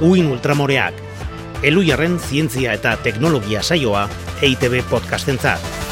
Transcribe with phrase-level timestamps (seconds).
[0.00, 0.98] Uin Ultramoreak,
[1.64, 4.04] Elujarren zientzia eta teknologia saioa
[4.44, 5.85] EITB podcastentzat.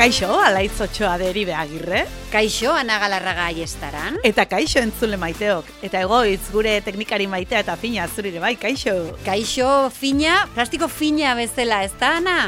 [0.00, 2.06] Kaixo, alaitz otxoa deri behagirre.
[2.32, 4.14] Kaixo, anagalarraga aiestaran.
[4.24, 5.68] Eta kaixo entzule maiteok.
[5.84, 8.94] Eta egoitz gure teknikari maitea eta fina zurire bai, kaixo.
[9.26, 12.38] Kaixo, fina, plastiko fina bezala, ez da, Ana?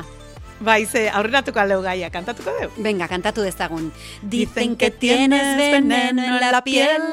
[0.65, 2.73] Bai, ze, aurreratuko aldeu gaia, kantatuko deu?
[2.79, 3.93] Venga, kantatu dezagun.
[4.23, 7.05] Dicen que tienes veneno en la piel,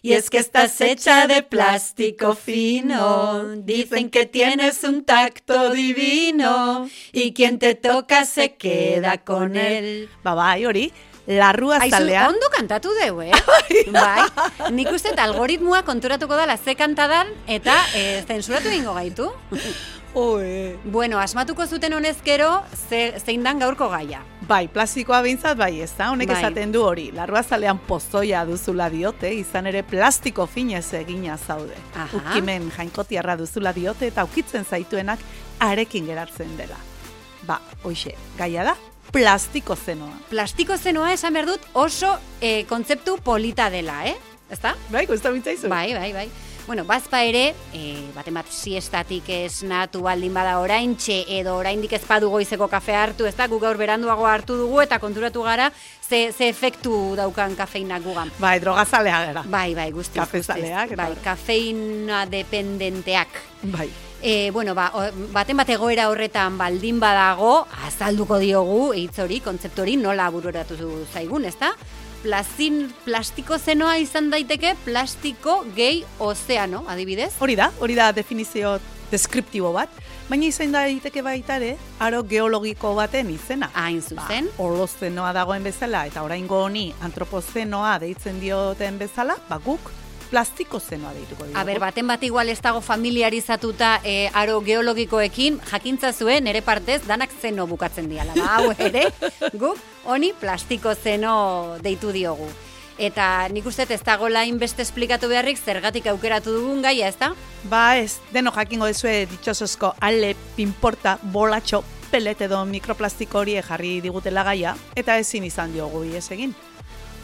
[0.00, 3.44] Y es que estás hecha de plástico fino.
[3.56, 6.88] Dicen que tienes un tacto divino.
[7.12, 10.08] Y quien te toca se queda con él.
[10.22, 10.92] Ba, bai, hori,
[11.26, 12.28] larrua zalea.
[12.28, 13.32] ondo kantatu deu, eh?
[13.92, 14.24] bai,
[14.72, 19.32] nik uste algoritmoa konturatuko dala ze kantadan eta e, zensuratu ingo gaitu.
[20.18, 20.76] Oe.
[20.84, 24.18] Bueno, asmatuko zuten honezkero, ze, zein dan gaurko gaia.
[24.48, 26.40] Bai, plastikoa bintzat bai, ez da, honek bai.
[26.40, 27.12] esaten du hori.
[27.14, 31.78] Larrua zalean pozoia duzula diote, izan ere plastiko finez egina zaude.
[31.94, 32.08] Aha.
[32.18, 35.22] Ukimen jainkotiarra duzula diote eta ukitzen zaituenak
[35.62, 36.80] arekin geratzen dela.
[37.46, 38.74] Ba, hoxe, gaia da,
[39.14, 40.18] plastiko zenoa.
[40.32, 44.18] Plastiko zenoa esan behar dut oso e, kontzeptu polita dela, eh?
[44.50, 44.74] Ez da?
[44.90, 45.70] Bai, guztu bintzaizu.
[45.70, 46.30] Bai, bai, bai.
[46.68, 52.02] Bueno, bazpa ere, e, baten bat siestatik ez natu baldin bada oraintxe edo oraindik ez
[52.04, 56.28] padu goizeko kafe hartu, ez da, gu gaur beranduago hartu dugu eta konturatu gara ze,
[56.28, 58.28] ze efektu daukan kafeinak gugan.
[58.36, 59.44] Bai, drogazalea gara.
[59.48, 60.20] Bai, bai, guztiz.
[60.20, 60.92] Kafezaleak.
[61.00, 63.40] Bai, kafeina dependenteak.
[63.62, 63.88] Bai.
[64.20, 64.90] E, bueno, ba,
[65.32, 70.76] baten bat egoera horretan baldin badago, azalduko diogu, eitz hori, kontzeptu hori, nola bururatu
[71.14, 71.72] zaigun, ez da?
[72.22, 77.32] Plazin plastiko zenoa izan daiteke plastiko gehi ozeano, adibidez?
[77.40, 78.78] Hori da, hori da definizio
[79.10, 79.92] deskriptibo bat,
[80.28, 83.70] baina izan daiteke baita ere, aro geologiko baten izena.
[83.74, 84.50] Hain zuzen.
[84.50, 89.92] Ba, holozenoa dagoen bezala, eta oraingo honi antropozenoa deitzen dioten bezala, ba guk
[90.30, 91.60] plastiko zenoa deituko dira.
[91.60, 97.32] Aber, baten bat igual ez dago familiarizatuta e, aro geologikoekin, jakintza zuen, ere partez, danak
[97.40, 98.36] zeno bukatzen diala.
[98.38, 99.08] Ba, hau ere,
[99.62, 102.48] guk, honi plastiko zeno deitu diogu.
[102.98, 107.30] Eta nik uste ez dago lain beste esplikatu beharrik zergatik aukeratu dugun gaia, ez da?
[107.70, 114.42] Ba ez, deno jakingo dezue ditxosozko ale pinporta bolatxo pelet edo mikroplastiko hori jarri digutela
[114.42, 116.56] gaia, eta ezin izan diogu ez egin.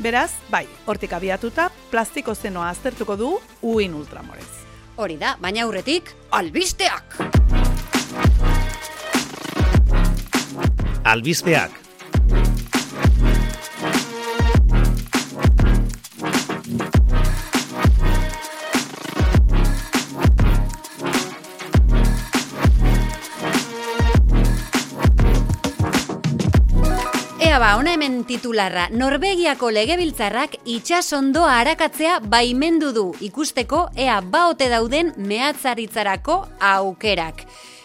[0.03, 3.31] Beraz, bai, hortik abiatuta, plastiko zenoa aztertuko du
[3.63, 4.51] uin ultramorez.
[4.97, 7.19] Hori da, baina aurretik, albisteak!
[11.05, 11.84] Albisteak.
[27.59, 36.39] Ba, ona hemen titularra, Norvegiako legebiltzarrak itxasondoa arakatzea baimendu du ikusteko ea baote dauden mehatzaritzarako
[36.59, 37.45] aukerak.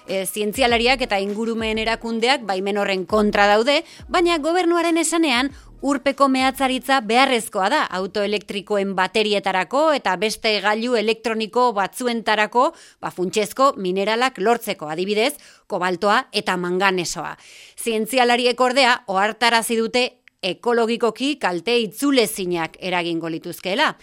[0.09, 5.51] E, zientzialariak eta ingurumen erakundeak baimen horren kontra daude, baina gobernuaren esanean
[5.81, 12.65] urpeko mehatzaritza beharrezkoa da autoelektrikoen baterietarako eta beste gailu elektroniko batzuentarako
[13.01, 15.33] ba, funtsezko mineralak lortzeko adibidez,
[15.67, 17.35] kobaltoa eta manganesoa.
[17.79, 20.05] Zientzialariek ordea, ohartarazi dute
[20.41, 23.93] ekologikoki kalte itzulezinak eragingo lituzkeela.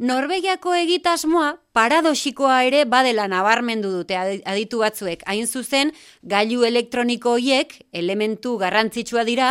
[0.00, 5.24] Norvegiako egitasmoa paradoxikoa ere badela nabarmendu dute aditu batzuek.
[5.26, 5.90] Hain zuzen,
[6.22, 9.50] gailu elektroniko hoiek elementu garrantzitsua dira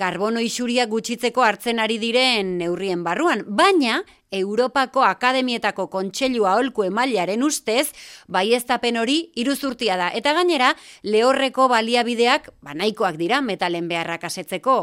[0.00, 4.00] karbono isuria gutxitzeko hartzen ari diren neurrien barruan, baina
[4.30, 7.90] Europako Akademietako Kontseilua aholku emailaren ustez,
[8.28, 10.08] baieztapen hori iruzurtia da.
[10.14, 10.70] Eta gainera,
[11.02, 14.80] lehorreko baliabideak banaikoak dira metalen beharrak asetzeko.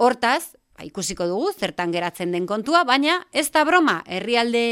[0.00, 4.62] Hortaz, ba, ikusiko dugu zertan geratzen den kontua, baina ez da broma, herrialde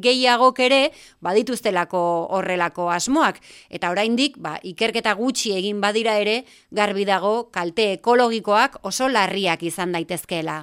[0.00, 0.78] gehiagok ere
[1.20, 2.00] badituztelako
[2.38, 3.42] horrelako asmoak.
[3.68, 6.38] Eta oraindik, ba, ikerketa gutxi egin badira ere,
[6.72, 10.62] garbi dago kalte ekologikoak oso larriak izan daitezkeela.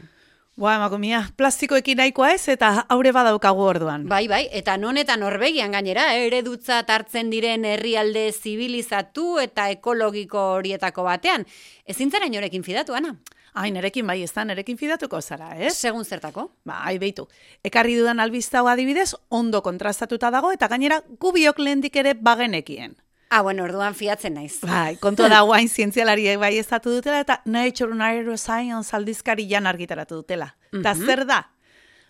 [0.58, 4.10] Boa, emakumia, plastikoekin nahikoa ez eta aure badaukagu orduan.
[4.10, 11.06] Bai, bai, eta non eta Norvegian gainera, eredutza hartzen diren herrialde zibilizatu eta ekologiko horietako
[11.12, 11.46] batean.
[11.86, 13.18] Ezin zara inorekin fidatu, Ana?
[13.56, 15.78] Ai, nerekin bai, ez da, nerekin fidatuko zara, ez?
[15.80, 16.50] Segun zertako?
[16.68, 17.24] Ba, ai, behitu.
[17.64, 22.98] Ekarri dudan albiztau adibidez, ondo kontrastatuta dago, eta gainera, gubiok lehendik ere bagenekien.
[23.30, 24.58] Ah, bueno, orduan fiatzen naiz.
[24.62, 30.52] Bai, kontu da guain zientzialariek bai ezatu dutela, eta Nature Neuroscience aldizkari jan argitaratu dutela.
[30.74, 31.40] Mm zer da?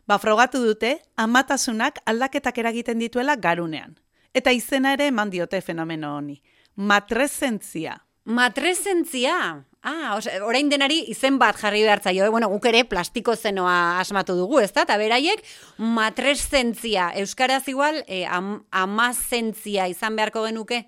[0.08, 3.94] Ba, frogatu dute, amatasunak aldaketak eragiten dituela garunean.
[4.34, 6.42] Eta izena ere eman diote fenomeno honi.
[6.76, 9.64] Matrezentzia Matresentzia.
[9.86, 12.32] Ah, orain denari izen bat jarri behar zaio, eh?
[12.34, 14.82] bueno, guk ere plastiko zenoa asmatu dugu, ez da?
[14.82, 15.44] Eta beraiek,
[15.78, 17.12] matresentzia.
[17.22, 20.88] Euskaraz igual, eh, am, amazentzia izan beharko genuke?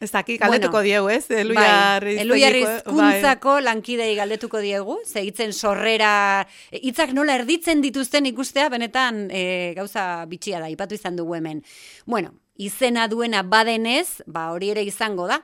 [0.00, 1.28] Ez daki, galdetuko bueno, diegu, ez?
[1.30, 3.60] Eluiarri bai, bai.
[3.62, 10.58] lankidei galdetuko diegu, ze hitzen sorrera, hitzak nola erditzen dituzten ikustea, benetan e, gauza bitxia
[10.58, 11.62] da, ipatu izan dugu hemen.
[12.06, 15.38] Bueno, izena duena badenez, ba hori ere izango da,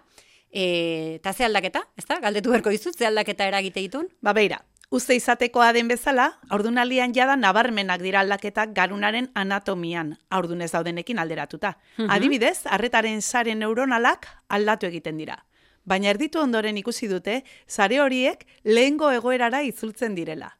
[0.50, 2.20] e, eta ze aldaketa, ez da?
[2.20, 4.08] Galdetu berko dizut, ze aldaketa eragite ditun?
[4.20, 11.18] Ba beira, Uste izatekoa den bezala, aurdunalian jada nabarmenak dira aldaketak garunaren anatomian, aurdunez daudenekin
[11.20, 11.74] alderatuta.
[11.98, 12.08] Mhm.
[12.10, 15.44] Adibidez, arretaren sare neuronalak aldatu egiten dira.
[15.84, 20.54] Baina erditu ondoren ikusi dute, sare horiek lehengo egoerara itzultzen direla.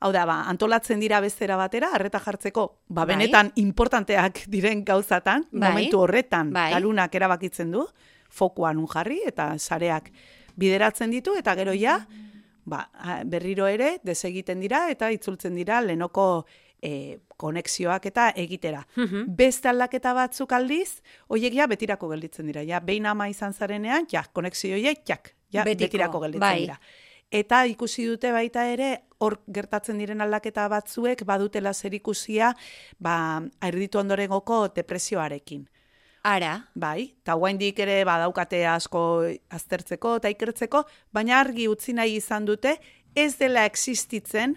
[0.00, 3.14] Hau da, ba, antolatzen dira bezera batera, arreta jartzeko, ba, bai.
[3.14, 5.68] benetan importanteak diren gauzatan, bai.
[5.68, 6.70] momentu horretan, bai.
[6.72, 7.86] galunak erabakitzen du,
[8.36, 10.12] fokuan jarri eta sareak
[10.56, 11.98] bideratzen ditu, eta gero ja,
[12.64, 12.86] ba,
[13.24, 16.46] berriro ere desegiten dira eta itzultzen dira lenoko
[16.82, 18.82] e, konexioak eta egitera.
[18.96, 22.64] Mm Beste aldaketa batzuk aldiz, hoiek ja betirako gelditzen dira.
[22.66, 26.60] Ja, behin ama izan zarenean, ja, konexio hoiek, jak, ja, betirako gelditzen bai.
[26.64, 26.78] dira.
[27.30, 32.52] Eta ikusi dute baita ere, hor gertatzen diren aldaketa batzuek badutela zer ikusia,
[33.02, 35.66] ba, erditu ondorengoko depresioarekin.
[36.26, 36.56] Ara.
[36.74, 39.00] Bai, eta guaindik ere badaukate asko
[39.54, 40.80] aztertzeko eta ikertzeko,
[41.14, 42.72] baina argi utzi nahi izan dute,
[43.14, 44.56] ez dela existitzen,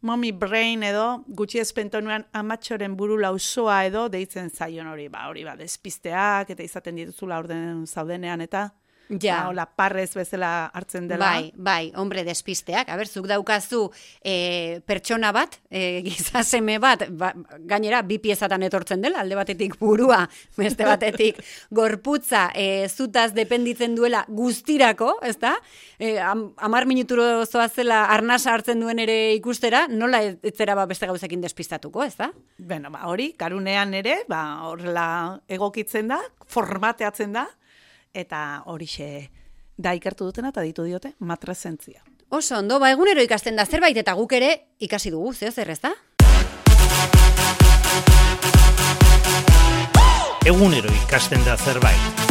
[0.00, 5.58] mommy brain edo, gutxi espentonuan amatxoren buru lausoa edo, deitzen zaion hori, ba, hori ba,
[5.60, 8.70] despisteak, eta izaten dituzula orden zaudenean, eta...
[9.18, 9.42] Ja.
[9.42, 11.32] Ba, hola, parrez bezala hartzen dela.
[11.32, 12.88] Bai, bai, hombre, despisteak.
[12.94, 13.88] Aber, zuk daukazu
[14.22, 17.32] e, pertsona bat, e, gizaseme bat, ba,
[17.66, 20.22] gainera, bi piezatan etortzen dela, alde batetik burua,
[20.56, 21.40] beste batetik
[21.74, 25.56] gorputza, e, zutaz dependitzen duela guztirako, ez da?
[25.98, 31.42] E, am, amar minuturo zoazela arnasa hartzen duen ere ikustera, nola etzera ba beste gauzekin
[31.42, 32.30] despistatuko, ez da?
[32.58, 35.08] Bueno, ba, hori, karunean ere, ba, horrela
[35.50, 36.20] egokitzen da,
[36.50, 37.48] formateatzen da,
[38.14, 39.30] eta horixe
[39.76, 42.02] da ikertu dutena eta ditu diote matrezentzia.
[42.30, 45.80] Oso ondo, ba egunero ikasten da zerbait eta guk ere ikasi dugu, zeo zer ez
[45.80, 45.94] da?
[50.46, 52.28] Egunero ikasten da zerbait.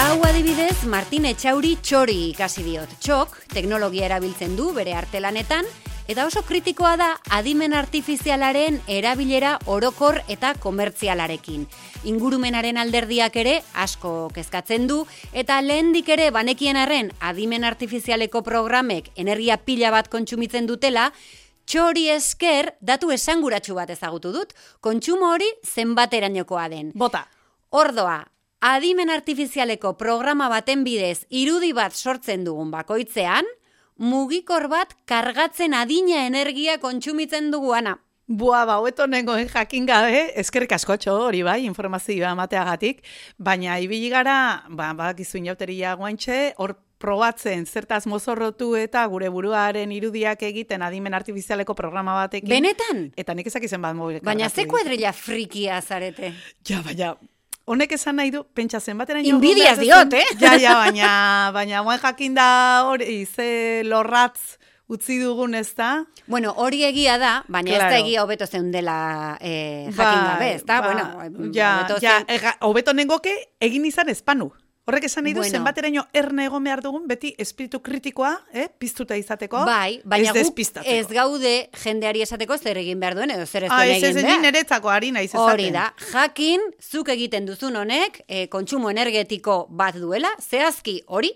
[0.00, 2.96] Hau adibidez, Martin Etxauri txori ikasi diot.
[3.04, 5.68] Txok, teknologia erabiltzen du bere artelanetan,
[6.10, 11.68] Eta oso kritikoa da adimen artifizialaren erabilera orokor eta komertzialarekin.
[12.10, 19.60] Ingurumenaren alderdiak ere asko kezkatzen du eta lehendik ere banekien arren adimen artifizialeko programek energia
[19.62, 21.12] pila bat kontsumitzen dutela,
[21.70, 26.90] txori esker datu esanguratsu bat ezagutu dut, kontsumo hori zenbaterainokoa den.
[26.98, 27.22] Bota.
[27.70, 28.24] Ordoa,
[28.58, 33.46] adimen artifizialeko programa baten bidez irudi bat sortzen dugun bakoitzean,
[34.00, 37.98] mugikor bat kargatzen adina energia kontsumitzen duguana.
[38.30, 43.02] Bua, ba, hoeto nengoen jakin gabe, eskerrik askotxo hori bai, informazioa emateagatik,
[43.36, 49.90] baina ibili gara, ba, ba, gizu inauteria guantxe, hor probatzen zertaz mozorrotu eta gure buruaren
[49.96, 52.52] irudiak egiten adimen artifizialeko programa batekin.
[52.52, 53.06] Benetan?
[53.18, 54.20] Eta nik ezak izan bat mobil.
[54.22, 56.34] Baina ze kuadrilla frikia zarete?
[56.68, 57.16] Ja, baina,
[57.70, 60.26] honek esan nahi du, pentsa zenbatera Inbidiaz diot, eh?
[60.42, 61.12] Ja, ja, baina,
[61.54, 62.48] baina, moen jakin da
[62.88, 64.56] hori, ze lorratz
[64.90, 65.90] utzi dugun ez da.
[66.26, 67.86] Bueno, hori egia da, baina claro.
[67.86, 68.96] ez da egia hobeto zeun dela
[69.38, 70.80] eh, jakin gabe, ez da?
[70.80, 74.50] Ba, bueno, ja, ja, hobeto nengoke egin izan espanu.
[74.90, 75.58] Horrek esan nahi du, bueno.
[75.58, 80.50] zenbateraino erne egon behar dugun, beti espiritu kritikoa, eh, piztuta izateko, bai, baina ez
[80.84, 81.54] ez gaude
[81.84, 84.42] jendeari esateko zer egin behar duen, edo zer ez ah, duen egin behar.
[84.48, 85.46] Niretzako ari naiz esaten.
[85.46, 91.30] Hori da, jakin, zuk egiten duzun honek, e, kontsumo energetiko bat duela, zehazki hori,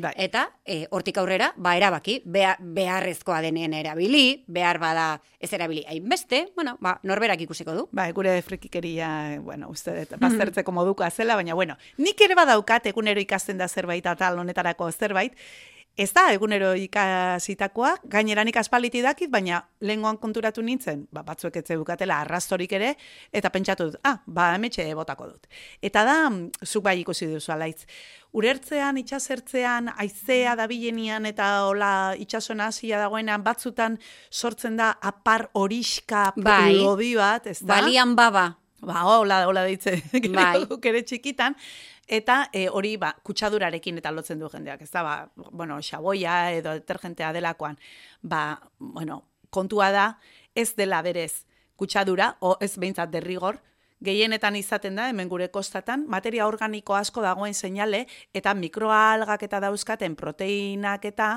[0.00, 0.12] Bai.
[0.16, 5.06] Eta e, hortik aurrera, ba erabaki, beharrezkoa denen erabili, behar bada
[5.40, 7.88] ez erabili hainbeste, bueno, ba, norberak ikusiko du.
[7.92, 13.58] Ba, gure frikikeria, bueno, uste, baztertzeko moduko azela, baina, bueno, nik ere badaukat egunero ikasten
[13.58, 15.38] da zerbait atal honetarako zerbait,
[15.94, 22.16] Ez da, egunero ikasitakoa, gaineranik aspaliti dakit, baina lenguan konturatu nintzen, ba, batzuek etze bukatela
[22.24, 22.88] arrastorik ere,
[23.30, 25.46] eta pentsatu dut, ah, ba, emetxe botako dut.
[25.86, 26.16] Eta da,
[26.66, 27.86] zuk bai ikusi duzu alaitz,
[28.34, 33.98] urertzean, itxasertzean, aizea da bilenian, eta hola, itxasona hasia dagoenean, batzutan
[34.30, 36.74] sortzen da apar horiska bai,
[37.14, 37.76] bat, ez da?
[37.76, 38.50] Balian baba.
[38.84, 39.96] Ba, hola, hola deitze,
[40.34, 40.66] bai.
[40.82, 41.54] kere txikitan,
[42.10, 45.14] eta e, hori ba, kutsadurarekin eta lotzen du jendeak, ez da, ba,
[45.52, 47.78] bueno, xaboia edo detergentea delakoan,
[48.20, 49.22] ba, bueno,
[49.54, 50.08] kontua da
[50.54, 53.62] ez dela berez kutsadura, o ez behintzat derrigor,
[54.04, 60.16] gehienetan izaten da, hemen gure kostatan, materia organiko asko dagoen seinale, eta mikroalgak eta dauzkaten
[60.16, 61.28] proteinak eta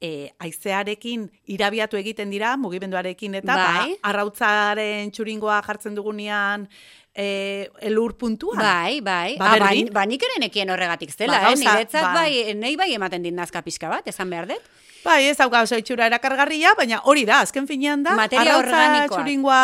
[0.00, 3.94] e, aizearekin irabiatu egiten dira, mugimenduarekin eta ba, bai.
[3.94, 6.68] ba, arrautzaren txuringoa jartzen dugunean,
[7.14, 8.58] e, elur puntuan.
[8.58, 9.36] Bai, bai.
[9.38, 11.58] Ba, ah, ba, ba, nik ere nekien horregatik zela, ba, eh?
[11.58, 12.14] Niretzat ba.
[12.22, 14.72] bai, nei bai ematen dit nazka pixka bat, esan behar dut.
[15.04, 18.14] Bai, ez dauka oso itxura erakargarria, baina hori da, azken finean da.
[18.16, 19.18] Materia organikoa.
[19.18, 19.58] txuringoa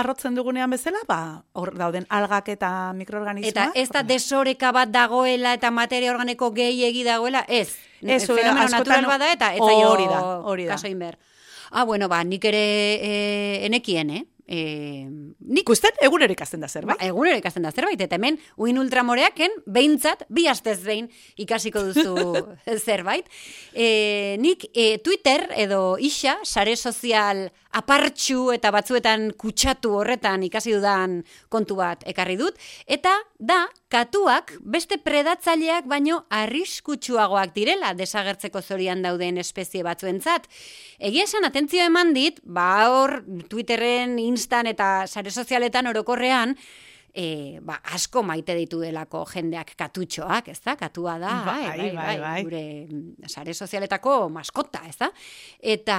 [0.00, 1.18] arrotzen dugunean bezala, ba,
[1.58, 3.74] hor dauden algak eta mikroorganismoak.
[3.74, 7.74] Eta ez da desoreka bat dagoela eta materia organiko gehiegi dagoela, ez.
[8.04, 10.76] Ez, fenomeno natural bada eta eta hori da, hori da.
[10.76, 11.18] Kaso inber.
[11.72, 12.62] Ah, bueno, ba, nik ere
[13.02, 14.22] eh, enekien, eh?
[14.44, 15.06] E,
[15.40, 16.98] nik uste egunero ikasten da zerbait.
[17.00, 21.08] Ba, egunero ikasten da zerbait, eta hemen uin ultramoreaken behintzat, bi astez behin
[21.40, 22.44] ikasiko duzu
[22.86, 23.30] zerbait.
[23.72, 31.18] E, nik e, Twitter edo isa, sare sozial apartxu eta batzuetan kutsatu horretan ikasi dudan
[31.52, 39.38] kontu bat ekarri dut, eta da, katuak beste predatzaileak baino arriskutsuagoak direla desagertzeko zorian dauden
[39.42, 40.48] espezie batzuentzat.
[40.98, 46.56] Egia esan atentzio eman dit, ba hor Twitterren, Instan eta sare sozialetan orokorrean,
[47.14, 50.74] e, ba, asko maite ditu delako jendeak katutxoak, ez da?
[50.76, 52.42] Katua da, bai, bai, bai, bai, bai.
[52.42, 55.10] gure mm, sare sozialetako maskota, ez da?
[55.62, 55.98] Eta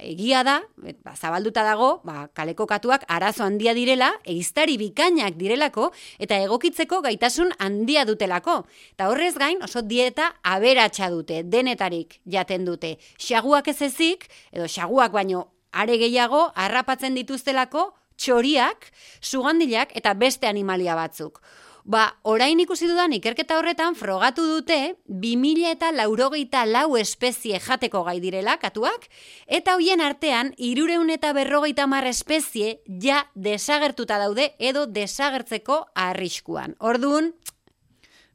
[0.00, 0.56] egia da,
[1.04, 7.52] ba, zabalduta dago, ba, kaleko katuak arazo handia direla, eiztari bikainak direlako, eta egokitzeko gaitasun
[7.60, 8.62] handia dutelako.
[8.96, 12.96] Eta horrez gain, oso dieta aberatsa dute, denetarik jaten dute.
[13.20, 18.90] Xaguak ez ezik, edo xaguak baino are gehiago, harrapatzen dituztelako, txoriak,
[19.20, 21.40] sugandilak eta beste animalia batzuk.
[21.84, 28.16] Ba, orain ikusi dudan ikerketa horretan frogatu dute 2000 eta laurogeita lau espezie jateko gai
[28.24, 29.04] direla katuak,
[29.44, 36.72] eta hoien artean irureun eta berrogeita mar espezie ja desagertuta daude edo desagertzeko arriskuan.
[36.80, 37.34] Orduan,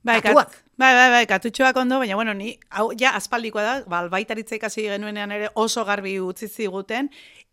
[0.05, 0.53] bai, katuak.
[0.79, 4.85] Bai, bai, bai, katutxoak ondo, baina, bueno, ni, hau, ja, aspaldikoa da, ba, baitaritza ikasi
[4.93, 7.09] genuenean ere oso garbi utzi ziguten,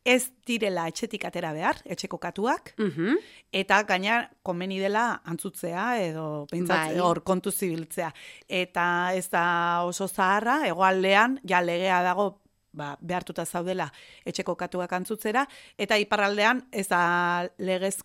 [0.07, 3.19] ez direla etxetik atera behar, etxeko katuak, mhm.
[3.51, 7.03] eta gaina komeni dela antzutzea edo pentsatze bai.
[7.03, 8.13] hor kontu zibiltzea.
[8.47, 8.87] Eta
[9.19, 9.47] ez da
[9.89, 12.29] oso zaharra, egoaldean, ja legea dago
[12.77, 13.89] ba, behartuta zaudela
[14.25, 15.47] etxeko katuak antzutzera,
[15.79, 17.03] eta iparraldean ez da
[17.59, 17.97] legez,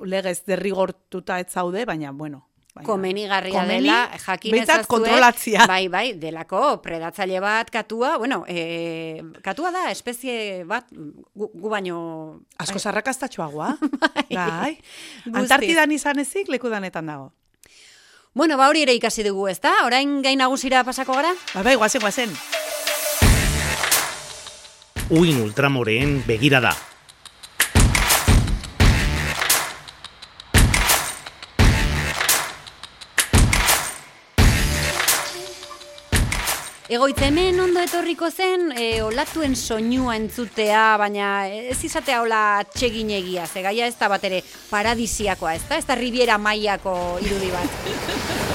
[0.00, 5.66] legez derrigortuta ez zaude, baina, bueno, Baina, komenigarria komeni, dela, jakin ezaztue, kontrolatzia.
[5.70, 11.98] Bai, bai, delako, predatzaile bat, katua, bueno, e, katua da, espezie bat, gu, gu baino...
[12.58, 14.26] Asko zarrakastatxoagoa, bai.
[14.34, 14.72] bai.
[15.30, 17.30] Antartidan izan ezik, leku danetan dago.
[18.34, 19.76] Bueno, ba hori ere ikasi dugu, ez da?
[19.86, 21.30] Orain gain nagusira pasako gara?
[21.52, 22.34] Ba, bai, guazen, guazen.
[25.14, 26.58] Uin ultramoreen begira
[36.94, 43.48] Egoitza hemen ondo etorriko zen, e, olatuen soinua entzutea, baina ez izatea hola txegin egia,
[43.50, 44.38] ze gaia ez da bat ere
[44.70, 45.74] paradisiakoa, ez da?
[45.80, 47.74] Ez da ribiera maiako irudi bat.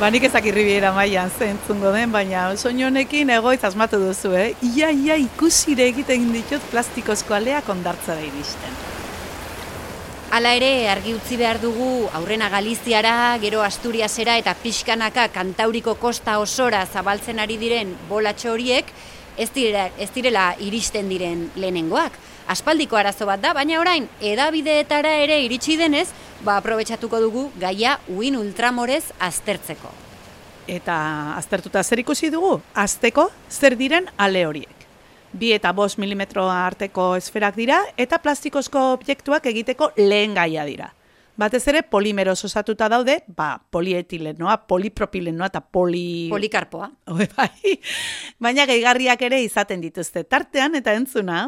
[0.00, 4.54] Ba, nik ezak irribiera maian zentzungo den, baina soinu honekin egoitz asmatu duzu, eh?
[4.70, 8.80] Ia, ia, ikusire egiten ditut plastikozko alea kondartza da iristen.
[10.30, 16.84] Hala ere, argi utzi behar dugu aurrena Galiziara, gero Asturiasera eta pixkanaka kantauriko kosta osora
[16.86, 18.92] zabaltzen ari diren bolatxo horiek,
[19.34, 22.14] ez direla, ez direla iristen diren lehenengoak.
[22.54, 26.06] Aspaldiko arazo bat da, baina orain, edabideetara ere iritsi denez,
[26.46, 29.90] ba aprobetsatuko dugu gaia uin ultramorez aztertzeko.
[30.70, 31.00] Eta
[31.40, 32.60] aztertuta zer ikusi dugu?
[32.78, 34.79] Azteko zer diren ale horiek
[35.32, 40.90] bi eta bos milimetro arteko esferak dira, eta plastikozko objektuak egiteko lehen gaia dira.
[41.40, 46.28] Batez ere, polimeroz osatuta daude, ba, polietilenoa, polipropilenoa eta poli...
[46.28, 46.90] Polikarpoa.
[47.36, 47.78] bai.
[48.42, 51.46] Baina gehigarriak ere izaten dituzte tartean, eta entzuna,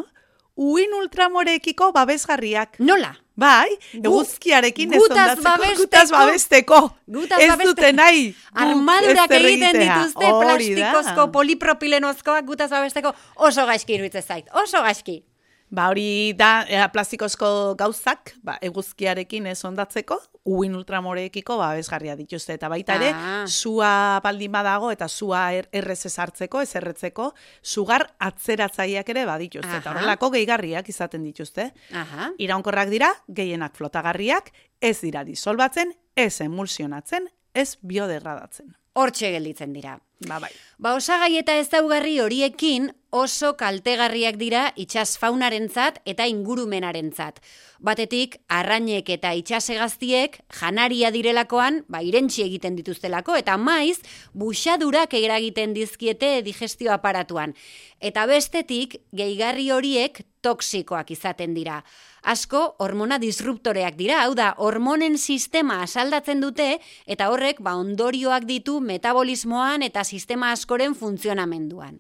[0.57, 2.79] uin ultramoreekiko babesgarriak.
[2.79, 3.15] Nola?
[3.33, 6.81] Bai, eguzkiarekin ez ondatzeko, gutaz babesteko.
[7.09, 8.27] Gutaz ez dute nahi.
[8.53, 13.15] Armadurak egiten dituzte plastikozko, polipropilenozkoak gutaz babesteko
[13.49, 14.53] oso gaizki iruditzen zait.
[14.53, 15.23] Oso gaizki.
[15.73, 17.47] Ba, hori da, ea, plastikozko
[17.81, 20.19] gauzak, ba, eguzkiarekin ez ondatzeko,
[20.53, 22.59] uin ultramoreekiko, ba, bezgarria dituzte.
[22.59, 23.47] Eta baita ere, ah.
[23.49, 27.31] sua baldin badago, eta sua er, errez ezartzeko, ez erretzeko,
[27.63, 29.79] sugar atzeratzaileak ere badituzte.
[29.79, 31.71] Eta horrelako gehigarriak izaten dituzte.
[31.97, 32.29] Aha.
[32.37, 38.75] Iraunkorrak dira, gehienak flotagarriak, ez dira disolbatzen, ez emulsionatzen, ez biodegradatzen.
[38.95, 39.97] Hortxe gelditzen dira.
[40.29, 40.51] Ba, bai.
[40.79, 47.41] Ba, osagai eta ezaugarri horiekin oso kaltegarriak dira itxas faunarentzat eta ingurumenarentzat.
[47.81, 53.99] Batetik, arrainek eta itxasegaztiek janaria direlakoan, ba, irentxi egiten dituztelako, eta maiz,
[54.37, 57.57] buxadurak eragiten dizkiete digestio aparatuan.
[57.99, 61.81] Eta bestetik, gehigarri horiek toksikoak izaten dira.
[62.23, 66.77] Asko, hormona disruptoreak dira, hau da, hormonen sistema asaldatzen dute,
[67.11, 71.99] eta horrek, ba, ondorioak ditu metabolismoan eta sistema askoren funtzionamenduan.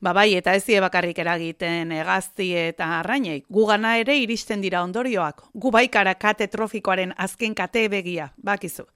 [0.00, 3.42] Ba bai, eta ez die bakarrik eragiten egazti eta arrainei.
[3.50, 5.42] Gu gana ere iristen dira ondorioak.
[5.52, 8.86] Gu baikara kate trofikoaren azken kate begia, bakizu.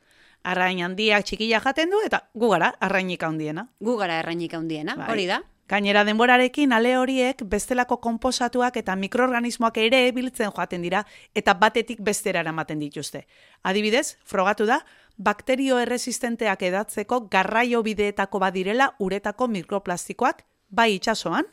[0.43, 3.69] Arrain handiak txikila jaten du eta gu gara arrainik handiena.
[3.81, 5.11] Gu gara arrainik handiena, bai.
[5.11, 5.43] hori da.
[5.73, 12.43] Gainera denborarekin ale horiek bestelako konposatuak eta mikroorganismoak ere biltzen joaten dira eta batetik bestera
[12.43, 13.25] eramaten dituzte.
[13.63, 14.83] Adibidez, frogatu da,
[15.17, 21.47] bakterio erresistenteak edatzeko garraio bideetako badirela uretako mikroplastikoak bai itxasoan,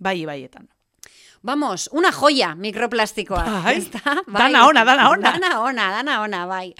[0.00, 0.68] bai ibaietan.
[1.42, 3.42] Vamos, una joya mikroplastikoa.
[3.64, 3.80] Bai,
[4.26, 4.42] bai.
[4.42, 5.32] dana ona, dana ona.
[5.32, 6.74] Dana ona, dana ona, bai.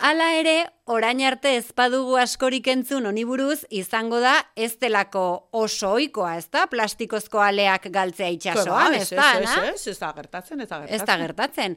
[0.00, 0.54] Hala ere,
[0.88, 6.64] orain arte ezpadugu askorik entzun oniburuz, izango da ez delako oso oikoa, ez da?
[6.72, 9.28] Plastikozko aleak galtzea itxasoan, ez da?
[9.36, 10.96] Ez, ez, ez, ez da gertatzen, ez da gertatzen.
[10.96, 11.76] Ez da gertatzen.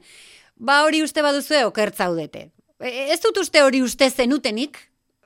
[0.56, 2.48] Ba hori uste baduzu okertzaudete.
[2.80, 4.80] E, ez dut uste hori uste zenutenik,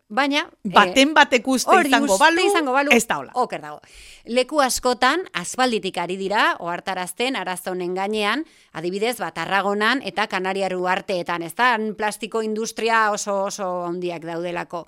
[0.09, 0.47] Baina...
[0.65, 3.33] Baten eh, batek uste izango balu, izango balu, ez da hola.
[3.37, 3.83] Oker dago.
[4.25, 11.53] Leku askotan, asfalditik ari dira, ohartarazten arazonen gainean, adibidez, bat arragonan eta kanariaru arteetan, ez
[11.61, 14.87] da, plastiko industria oso oso ondiak daudelako.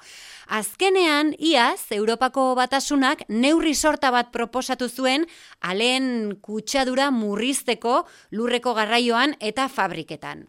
[0.56, 5.28] Azkenean, iaz, Europako batasunak neurri sorta bat proposatu zuen,
[5.60, 10.46] alen kutsadura murrizteko lurreko garraioan eta fabriketan.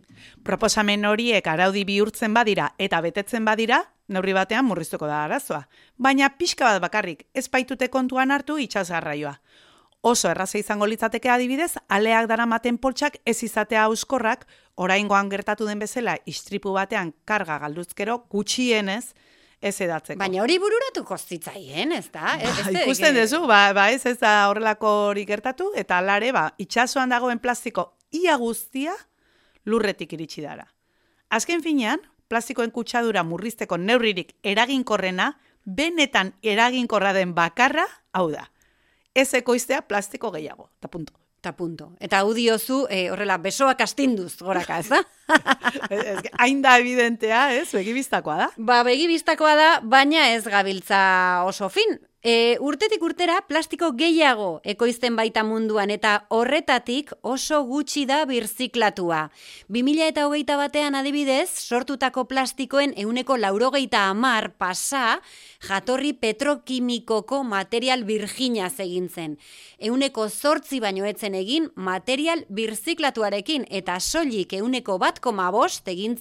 [0.48, 5.64] Proposamen horiek araudi bihurtzen badira eta betetzen badira, neurri batean murriztuko da arazoa.
[5.98, 9.36] Baina pixka bat bakarrik, ez baitute kontuan hartu itxas garraioa.
[10.02, 14.48] Oso erraza izango litzateke adibidez, aleak dara maten poltsak ez izatea auskorrak,
[14.82, 19.14] oraingoan gertatu den bezala istripu batean karga galduzkero gutxienez
[19.62, 20.18] ez edatzeko.
[20.20, 22.34] Baina hori bururatu kostitzaien, ez da?
[22.42, 27.14] Ba, ikusten duzu, ba, ba, ez ez da horrelako hori gertatu, eta alare, ba, itxasuan
[27.14, 28.96] dagoen plastiko ia guztia
[29.70, 30.66] lurretik iritsi dara.
[31.30, 35.34] Azken finean, plastikoen kutsadura murrizteko neurririk eraginkorrena,
[35.66, 38.48] benetan eraginkorra den bakarra, hau da.
[39.14, 41.18] Ez ekoiztea plastiko gehiago, eta punto.
[41.42, 41.88] Ta punto.
[41.98, 45.00] Eta hau diozu, e, horrela, besoak astinduz, goraka, ez da?
[46.44, 47.72] Hain da evidentea, ez?
[47.74, 48.48] Begibiztakoa da?
[48.62, 51.02] Ba, begibiztakoa da, baina ez gabiltza
[51.50, 51.98] oso fin.
[52.22, 59.24] E, urtetik urtera plastiko gehiago ekoizten baita munduan eta horretatik oso gutxi da birziklatua.
[59.74, 65.18] 2000 eta hogeita batean adibidez, sortutako plastikoen euneko laurogeita amar pasa
[65.66, 69.38] jatorri petrokimikoko material virgina egin zen.
[69.80, 76.20] Euneko zortzi baino etzen egin material birziklatuarekin eta soilik euneko bat koma bost egin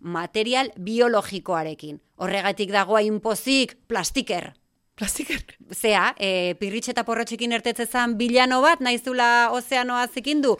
[0.00, 2.00] material biologikoarekin.
[2.18, 4.59] Horregatik dagoa inpozik plastiker.
[5.00, 5.40] Plastiker.
[5.72, 10.50] Zea, e, pirritxe eta porrotxekin ertetzezan bilano bat, naizula ozeanoa zikindu.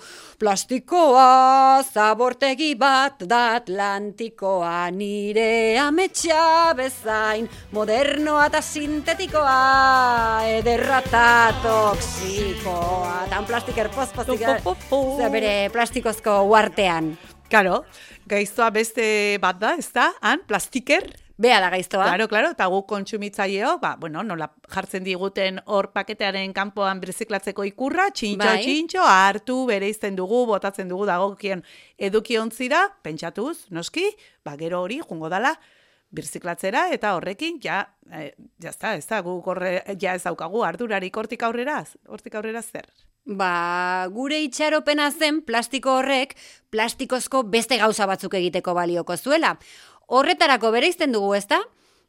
[0.40, 9.60] Plastikoa, zabortegi bat da Atlantikoa, nire ametsa bezain, modernoa eta sintetikoa,
[10.56, 11.26] ederra eta
[11.60, 13.26] toksikoa.
[13.28, 14.46] Tan plastiker pospozik,
[15.36, 17.12] bere plastikozko uartean.
[17.52, 17.82] Karo,
[18.30, 20.14] gaiztoa beste bat da, ez da?
[20.24, 22.04] Han, plastiker, Bea da gaiztoa.
[22.04, 28.10] Claro, claro, eta guk kontsumitzaileo, ba, bueno, nola jartzen diguten hor paketearen kanpoan birziklatzeko ikurra,
[28.12, 28.60] txintxo, bai.
[28.66, 31.64] txintxo, hartu, bere izten dugu, botatzen dugu dagokien
[31.96, 34.04] edukiontzira, pentsatuz, noski,
[34.44, 35.54] ba, gero hori, jungo dala,
[36.12, 41.48] birziklatzera, eta horrekin, ja, eh, ja, ez da, guk horre, ja ez daukagu, ardurarik hortik
[41.48, 42.90] aurrera, hortik aurrera zer.
[43.30, 46.32] Ba, gure itxaropena zen plastiko horrek
[46.72, 49.52] plastikozko beste gauza batzuk egiteko balioko zuela
[50.10, 51.60] horretarako bereizten dugu, ezta?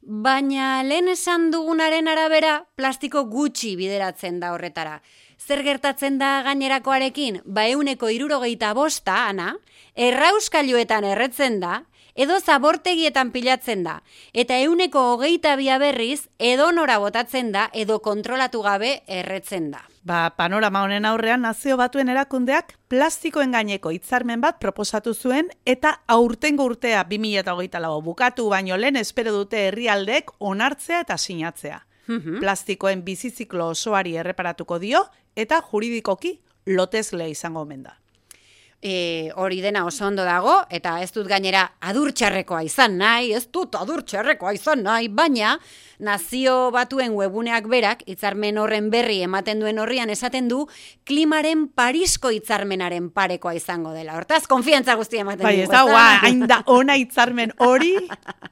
[0.02, 4.96] Baina lehen esan dugunaren arabera plastiko gutxi bideratzen da horretara.
[5.38, 7.40] Zer gertatzen da gainerakoarekin?
[7.46, 9.54] Ba euneko irurogeita bosta, ana,
[9.94, 11.84] errauskailuetan erretzen da,
[12.14, 14.00] edo zabortegietan pilatzen da,
[14.34, 19.86] eta euneko hogeita bia berriz, edo nora botatzen da, edo kontrolatu gabe erretzen da.
[20.02, 26.66] Ba, panorama honen aurrean nazio batuen erakundeak plastikoen gaineko hitzarmen bat proposatu zuen eta aurtengo
[26.66, 31.80] urtea 2008 lau bukatu baino lehen espero dute herrialdek onartzea eta sinatzea.
[32.08, 32.40] Mhm.
[32.40, 38.01] Plastikoen biziziklo osoari erreparatuko dio eta juridikoki lotezle izango omen da.
[38.82, 43.76] E, hori dena oso ondo dago, eta ez dut gainera adurtxarrekoa izan nahi, ez dut
[43.78, 45.52] adurtxarrekoa izan nahi, baina
[46.02, 50.64] nazio batuen webuneak berak, hitzarmen horren berri ematen duen horrian esaten du,
[51.06, 54.18] klimaren parisko hitzarmenaren parekoa izango dela.
[54.18, 55.70] Hortaz, konfiantza guztia ematen bai, du.
[55.70, 57.94] Bai, ez da, hain da ona hitzarmen hori.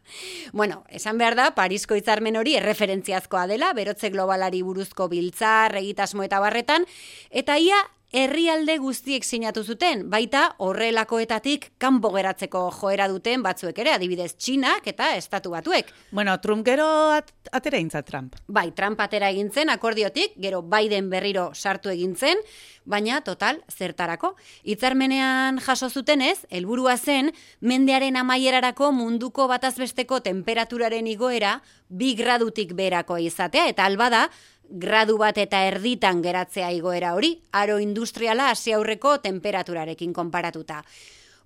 [0.59, 6.39] bueno, esan behar da, parisko hitzarmen hori erreferentziazkoa dela, berotze globalari buruzko biltzar, egitasmo eta
[6.39, 6.87] barretan,
[7.35, 14.33] eta ia herrialde guztiek sinatu zuten, baita horrelakoetatik kanpo geratzeko joera duten batzuek ere, adibidez
[14.35, 15.93] Txinak eta Estatu Batuek.
[16.11, 18.37] Bueno, Trump gero at atera egintza Trump.
[18.49, 22.43] Bai, Trump atera egintzen akordiotik, gero Biden berriro sartu egintzen,
[22.85, 24.35] baina total zertarako.
[24.65, 33.69] Hitzarmenean jaso zutenez, helburua zen mendearen amaierarako munduko batazbesteko temperaturaren igoera bi gradutik berako izatea
[33.71, 34.29] eta albada
[34.71, 40.83] gradu bat eta erditan geratzea igoera hori, aro industriala hasi aurreko temperaturarekin konparatuta.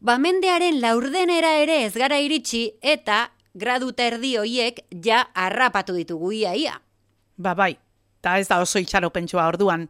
[0.04, 6.76] Bamendearen laurdenera ere ez gara iritsi eta gradu eta erdi hoiek ja harrapatu ditugu iaia.
[7.36, 7.72] Ba bai,
[8.20, 9.88] eta ez da oso itxaropentsua orduan,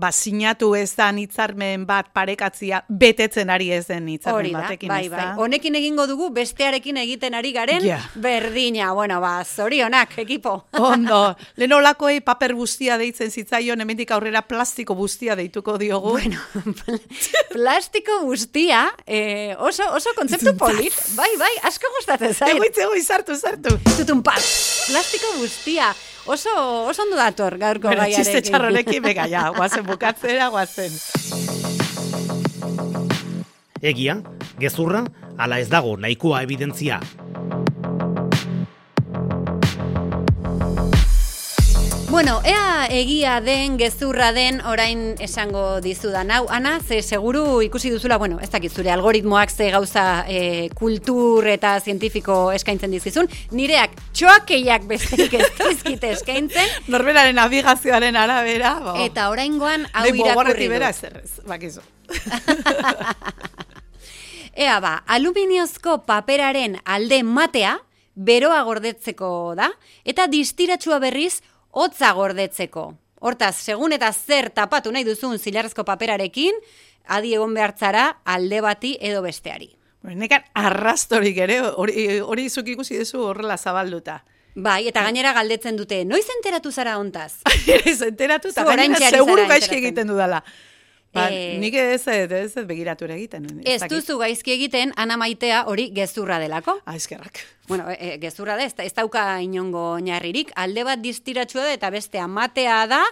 [0.00, 5.26] ba, sinatu ez da hitzarmen bat parekatzia betetzen ari ez den hitzarmen batekin bai, bai.
[5.40, 7.84] Honekin egingo dugu bestearekin egiten ari garen
[8.14, 8.92] berdina.
[8.96, 10.56] Bueno, ba, zorionak, ekipo.
[10.78, 11.20] Ondo,
[11.60, 16.16] lehen olakoi paper guztia deitzen zitzaion, hemendik aurrera plastiko guztia deituko diogu.
[16.16, 16.40] Bueno,
[17.52, 20.96] plastiko guztia, eh, oso, oso kontzeptu polit.
[21.18, 22.54] Bai, bai, asko gustatzen zait.
[22.54, 23.76] Egoitze, egoi, sartu, sartu.
[23.96, 24.42] Tutun pat,
[24.88, 25.92] plastiko guztia.
[26.30, 28.22] Oso, oso ondo dator gaurko bueno, gaiarekin.
[28.22, 30.94] Txiste txarronekin, bega, ja, guazen bukatzera, guazen.
[33.82, 34.14] Egia,
[34.62, 35.00] gezurra,
[35.42, 37.00] ala ez dago nahikoa evidentzia.
[42.20, 46.42] Bueno, ea egia den, gezurra den, orain esango dizudan hau.
[46.52, 51.70] Ana, ze seguru ikusi duzula, bueno, ez dakit zure algoritmoak ze gauza e, kultur eta
[51.80, 53.30] zientifiko eskaintzen dizizun.
[53.56, 56.68] Nireak txoakeiak besteik ez dizkite eskaintzen.
[56.92, 58.74] Norberaren navigazioaren arabera.
[58.84, 58.98] Bo.
[59.00, 60.74] Eta orain goan hau irakurri dut.
[60.74, 60.90] bera
[61.48, 61.80] bakizu.
[64.66, 67.78] ea ba, aluminiozko paperaren alde matea,
[68.12, 69.70] beroa gordetzeko da,
[70.04, 71.38] eta distiratsua berriz
[71.70, 72.94] hotza gordetzeko.
[73.20, 76.56] Hortaz, segun eta zer tapatu nahi duzun zilarrezko paperarekin,
[77.06, 79.70] adi egon behartzara alde bati edo besteari.
[80.02, 84.22] Nekan arrastorik ere, hori, hori izuk ikusi duzu horrela zabalduta.
[84.54, 87.42] Bai, eta gainera galdetzen dute, noiz enteratu zara ontaz?
[87.84, 90.42] Ez enteratu, eta gainera seguru gaizki egiten dudala.
[91.12, 91.56] Ba, e...
[91.58, 93.48] Nik ez ez, ez, ez begiratu egiten.
[93.66, 96.76] Ez duzu gaizki egiten, ana maitea hori gezurra delako.
[96.86, 97.42] Ah, eskerrak.
[97.68, 100.50] Bueno, e, gezurra da, ez, ez dauka inongo oinarririk.
[100.56, 103.04] Alde bat distiratsua da eta beste amatea da,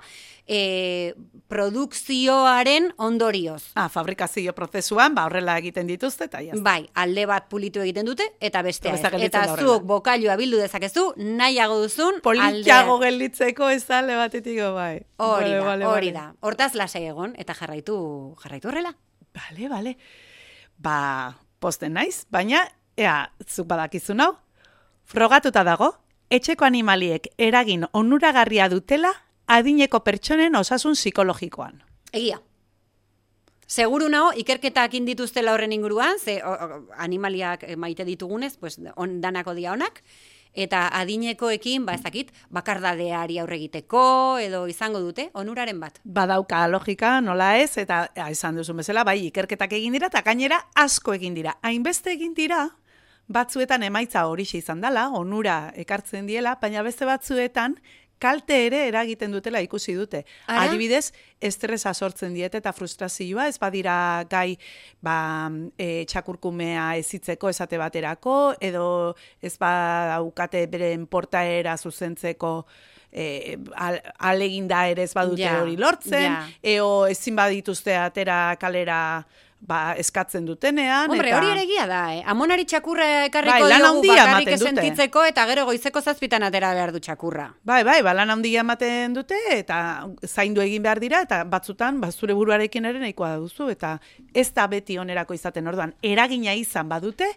[0.49, 1.15] e,
[1.49, 3.71] produkzioaren ondorioz.
[3.75, 6.63] Ah, fabrikazio prozesuan, ba, horrela egiten dituzte, eta jazta.
[6.65, 9.01] Bai, alde bat pulitu egiten dute, eta beste ez.
[9.29, 13.07] Eta zuok bokailua bildu dezakezu, nahiago duzun, Politiago alde...
[13.07, 14.95] gelditzeko ez alde batetiko, bai.
[15.25, 16.31] Hori da, hori da.
[16.41, 17.99] Hortaz lasai egon, eta jarraitu,
[18.43, 18.95] jarraitu horrela.
[19.37, 19.97] Bale, bale.
[20.79, 20.99] Ba,
[21.61, 22.67] posten naiz, baina,
[22.99, 24.33] ea, zuk badakizu nau,
[25.07, 25.93] frogatuta dago,
[26.31, 29.13] etxeko animaliek eragin onuragarria dutela
[29.47, 31.83] adineko pertsonen osasun psikologikoan.
[32.13, 32.41] Egia.
[33.69, 36.41] Seguru nao, ikerketak indituztela horren inguruan, ze
[36.97, 40.01] animaliak maite ditugunez, pues, on, danako dia honak,
[40.57, 46.01] eta adinekoekin, ba ezakit, bakardadeari aurregiteko, edo izango dute, onuraren bat.
[46.05, 50.63] Badauka logika, nola ez, eta ja, esan duzu bezala, bai, ikerketak egin dira, eta gainera
[50.75, 51.59] asko egin dira.
[51.63, 52.65] Hainbeste egin dira,
[53.29, 57.77] batzuetan emaitza hori izan dela, onura ekartzen diela, baina beste batzuetan
[58.19, 60.25] kalte ere eragiten dutela ikusi dute.
[60.47, 60.67] Ara?
[60.67, 64.59] Adibidez, estresa sortzen diete eta frustrazioa, ez badira gai
[65.05, 72.53] ba, e, txakurkumea ezitzeko esate baterako, edo ez badaukate beren portaera zuzentzeko
[73.13, 76.47] e, al, aleginda ere ez badute hori lortzen, ja.
[76.63, 79.01] eo ezin badituzte atera kalera
[79.61, 81.11] ba, eskatzen dutenean.
[81.11, 82.23] Hombre, hori ere egia da, eh?
[82.31, 87.49] Amonari txakurra ekarriko bai, dugu bakarrik esentitzeko eta gero goizeko zazpitan atera behar du txakurra.
[87.67, 89.81] Bai, bai, ba, lan handia ematen dute eta
[90.27, 93.97] zaindu egin behar dira eta batzutan ba, zure buruarekin ere nahikoa duzu eta
[94.35, 95.95] ez da beti onerako izaten orduan.
[96.03, 97.33] Eragina izan badute,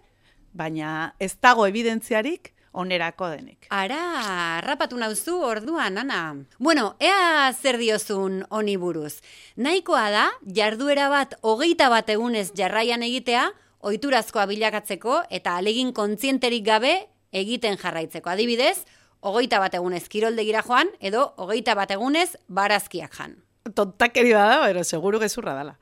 [0.53, 3.67] baina ez dago evidentziarik, onerako denik.
[3.69, 6.35] Ara, rapatu nauzu orduan, ana.
[6.59, 9.21] Bueno, ea zer diozun honi buruz.
[9.55, 13.49] Nahikoa da, jarduera bat hogeita bat egunez jarraian egitea,
[13.81, 16.93] ohiturazkoa bilakatzeko eta alegin kontzienterik gabe
[17.31, 18.29] egiten jarraitzeko.
[18.29, 18.85] Adibidez,
[19.21, 23.37] hogeita bat egunez kiroldegira joan, edo hogeita bat egunez barazkiak jan.
[23.75, 25.77] Tontakeri da, pero seguru gezurra dala.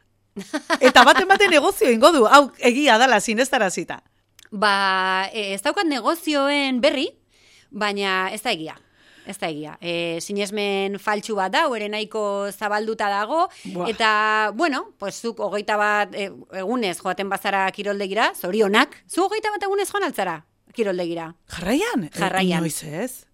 [0.80, 4.02] Eta baten baten negozio ingo du, hau egia dala zinestarazita.
[4.52, 7.10] Ba, e, ez daukat negozioen berri,
[7.70, 8.76] baina ez da egia.
[9.30, 9.76] Ez da egia.
[9.78, 13.46] E, sinesmen faltsu bat da, ere nahiko zabalduta dago,
[13.86, 16.32] eta, bueno, pues, zuk hogeita bat e,
[16.64, 20.40] egunez joaten bazara kiroldegira, zorionak, zu hogeita bat egunez joan altzara
[20.74, 21.34] kiroldegira.
[21.54, 22.10] Jarraian?
[22.16, 22.66] Jarraian.
[22.66, 23.29] E, ez?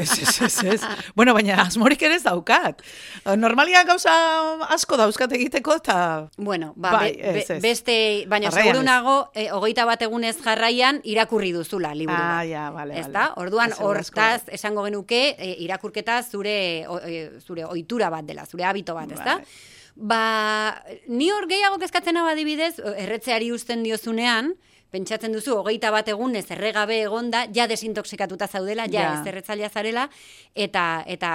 [0.00, 0.82] Ez, ez, ez, ez.
[1.14, 2.82] Bueno, baina asmorik ere ez daukat.
[3.38, 4.12] Normalian gauza
[4.74, 5.96] asko dauzkat egiteko eta...
[6.36, 7.96] Bueno, ba, bai, be, be, beste,
[8.30, 12.18] baina seguru nago, e, hogeita bat egunez jarraian irakurri duzula, liburu.
[12.18, 13.32] Ah, ja, vale, Ez da?
[13.40, 16.58] Orduan, hortaz, esango genuke, e, irakurketa zure,
[16.88, 19.38] o, e, zure ohitura bat dela, zure habito bat, ez da?
[19.98, 20.22] Ba,
[21.10, 24.54] ni hor gehiago kezkatzen abadibidez, erretzeari usten diozunean,
[24.90, 29.16] pentsatzen duzu, hogeita bat egun ez erregabe egonda, ja desintoxikatuta zaudela, ja, ja.
[29.18, 30.08] ez erretzalia zarela,
[30.54, 31.32] eta, eta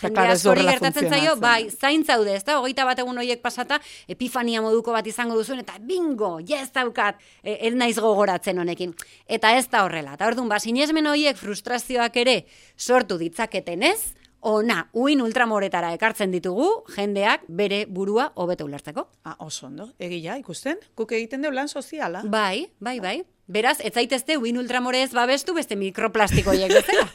[0.00, 3.78] jende askori gertatzen zaio, bai, zain zaude, ez da, hogeita bat egun horiek pasata,
[4.12, 8.94] epifania moduko bat izango duzuen, eta bingo, ja ez daukat, e, el naiz gogoratzen honekin.
[9.26, 12.38] Eta ez da horrela, eta orduan, ba, sinesmen horiek frustrazioak ere
[12.76, 14.00] sortu ditzaketen ez,
[14.46, 19.08] ona uin ultramoretara ekartzen ditugu jendeak bere burua hobeto ulertzeko.
[19.24, 19.88] Ah, oso ondo.
[19.98, 20.78] Egia ikusten?
[20.96, 22.22] Guk egiten du lan soziala.
[22.30, 23.16] Bai, bai, bai.
[23.50, 27.08] Beraz, ez zaitezte uin ultramorez babestu beste mikroplastiko hiek bezala.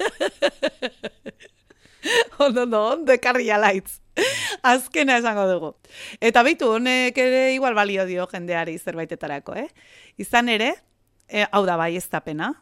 [2.46, 4.00] ondo, ondo, ondo ekarri alaitz.
[4.68, 5.74] Azkena esango dugu.
[6.20, 9.70] Eta bitu, honek ere igual balio dio jendeari zerbaitetarako, eh?
[10.20, 10.74] Izan ere,
[11.28, 12.54] e, hau da bai ez pena,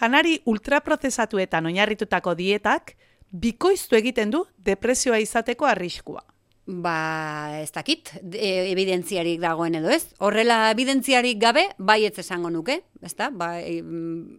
[0.00, 2.96] janari ultraprozesatuetan oinarritutako dietak,
[3.30, 6.24] bikoiztu egiten du depresioa izateko arriskua.
[6.66, 10.06] Ba, ez dakit, e, evidentziarik dagoen edo ez.
[10.24, 13.28] Horrela evidentziarik gabe, bai ez esango nuke, ez da?
[13.30, 13.82] Ba, e,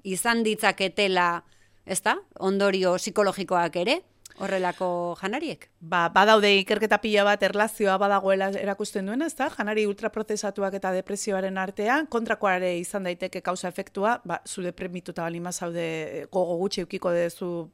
[0.03, 1.43] izan ditzaketela,
[1.85, 2.15] ez da?
[2.41, 3.99] Ondorio psikologikoak ere,
[4.41, 5.69] horrelako janariek.
[5.79, 9.51] Ba, badaude ikerketa pila bat erlazioa badagoela erakusten duen, ez da?
[9.53, 16.27] Janari ultraprozesatuak eta depresioaren artean, kontrakoare izan daiteke kausa efektua, ba, zu depremituta bali mazaude
[16.31, 17.69] gogo gutxi eukiko dezu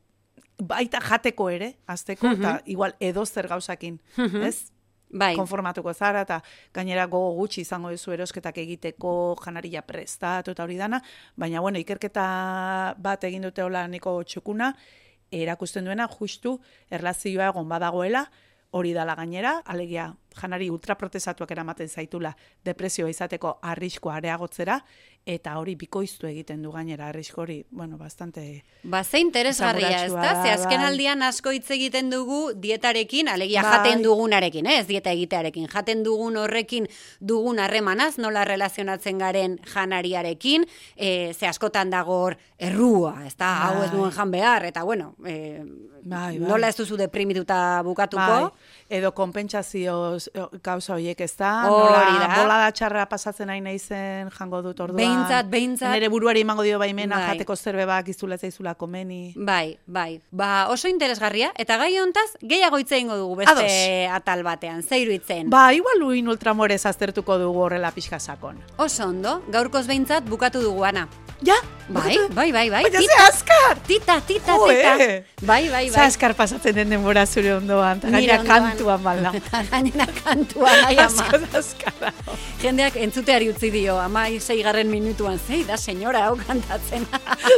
[0.61, 3.97] baita jateko ere, azteko, eta igual edo zer gauzakin,
[4.45, 4.71] ez?
[5.11, 5.33] Bai.
[5.35, 6.37] Konformatuko zara, eta
[6.73, 11.01] gainera gogo gutxi izango duzu erosketak egiteko janaria prestatu eta hori dana,
[11.35, 14.71] baina bueno, ikerketa bat egin dute hola niko txukuna,
[15.31, 16.59] erakusten duena justu
[16.91, 18.23] erlazioa egon badagoela,
[18.71, 22.33] hori dala gainera, alegia janari ultraprotesatuak eramaten zaitula
[22.65, 24.79] depresioa izateko arriskoa areagotzera,
[25.25, 28.63] eta hori bikoiztu egiten du gainera arrisko hori, bueno, bastante...
[28.83, 30.31] Ba, ze interesgarria, ez da?
[30.41, 30.87] Ze azken bai.
[30.87, 33.75] aldian asko hitz egiten dugu dietarekin, alegia bai.
[33.75, 34.79] jaten dugunarekin, eh?
[34.81, 36.89] ez dieta egitearekin, jaten dugun horrekin
[37.19, 40.65] dugun harremanaz, nola relazionatzen garen janariarekin,
[40.95, 43.51] e, ze askotan dagor errua, ez da?
[43.51, 43.61] Bai.
[43.67, 45.61] Hau ez duen jan behar, eta bueno, e,
[46.01, 46.47] bai, bai.
[46.49, 48.49] nola ez duzu deprimituta bukatuko?
[48.49, 48.77] Bai.
[48.89, 50.17] Edo konpentsazio
[50.63, 54.99] gauza horiek ez da, nola bolada txarra pasatzen nahi nahi zen jango dut orduan.
[55.01, 55.91] Beintzat, beintzat.
[55.95, 57.31] Nere buruari emango dio baimena bai.
[57.31, 59.33] jateko zerbe bak izula zaizula komeni.
[59.35, 60.21] Bai, bai.
[60.31, 64.83] Ba, oso interesgarria eta gai hontaz gehiago hitze eingo dugu beste atal batean.
[64.83, 65.49] Zeiru itzen.
[65.49, 68.59] Ba, igual uin ultramorez aztertuko dugu horrela pixka sakon.
[68.77, 71.07] Oso ondo, gaurkoz beintzat bukatu dugu ana.
[71.41, 71.55] Ja,
[71.89, 72.83] bai, bai, bai, bai.
[72.83, 73.79] Baina ze azkar!
[73.87, 74.91] Tita, tita, tita.
[75.41, 75.89] Bai, bai, bai.
[75.89, 77.99] Ze azkar pasatzen den denbora zure ondoan.
[78.03, 79.31] Gainera kantuan balda.
[79.71, 81.25] Gainera kantuan, ai, ama.
[81.61, 82.13] azkara.
[82.61, 84.27] Jendeak entzuteari utzi dio, ama,
[84.63, 87.07] garren minutuan, zei, da senyora hau kantatzen.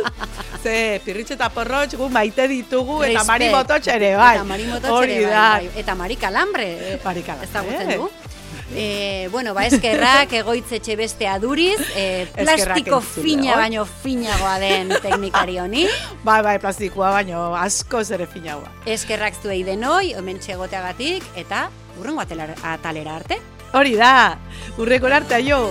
[0.63, 4.36] ze, pirritxe eta porrotx, gu maite ditugu, eta mari mototxere, bai.
[4.38, 5.72] Eta mari mototxere, bai, bai.
[5.84, 6.69] Eta mari kalambre.
[7.04, 7.52] Mari kalambre.
[7.52, 8.33] Ez da du.
[8.76, 15.86] E, bueno, ba, eskerrak egoitzetxe beste aduriz, e, plastiko fina baino finagoa den teknikari honi.
[16.28, 18.72] Bai, bai, plastikoa baino asko zere finagoa.
[18.90, 21.68] Eskerrak zuei denoi, omen txegoteagatik, eta
[22.00, 23.40] urrengo atalera arte.
[23.74, 24.38] Hori da,
[24.78, 25.66] urreko arte aio.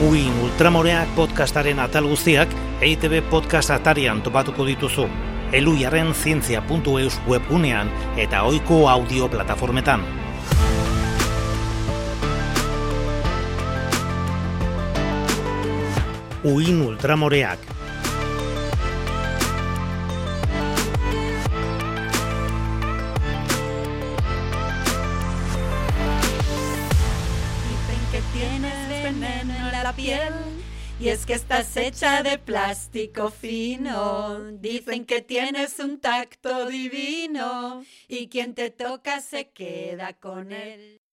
[0.00, 2.48] Uin Ultramoreak podcastaren atal guztiak
[2.80, 5.04] EITB podcast atarian topatuko dituzu
[5.52, 10.04] eluiaren zientzia.eus webgunean eta ohiko audio plataformetan.
[16.44, 17.79] Uin ultramoreak.
[31.00, 34.38] Y es que estás hecha de plástico fino.
[34.52, 37.82] Dicen que tienes un tacto divino.
[38.06, 41.00] Y quien te toca se queda con él.